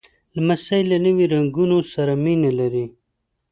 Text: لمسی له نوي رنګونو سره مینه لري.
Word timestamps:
لمسی 0.35 0.81
له 0.91 0.97
نوي 1.05 1.25
رنګونو 1.33 1.77
سره 1.93 2.13
مینه 2.23 2.51
لري. 2.59 2.85